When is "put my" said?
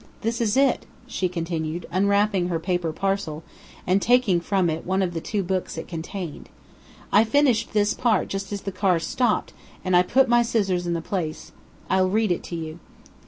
10.01-10.41